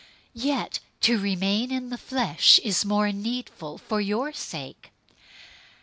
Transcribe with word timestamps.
001:024 0.35 0.43
Yet, 0.45 0.79
to 1.01 1.19
remain 1.19 1.71
in 1.71 1.91
the 1.91 1.95
flesh 1.99 2.57
is 2.63 2.83
more 2.83 3.11
needful 3.11 3.77
for 3.77 4.01
your 4.01 4.33
sake. 4.33 4.89